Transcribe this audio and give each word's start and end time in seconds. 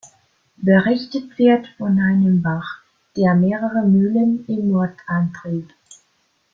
Berichtet 0.57 1.37
wird 1.37 1.67
von 1.77 1.99
einem 1.99 2.41
Bach, 2.41 2.77
der 3.15 3.35
mehrere 3.35 3.85
Mühlen 3.85 4.43
im 4.47 4.73
Ort 4.75 4.97
antrieb. 5.05 5.71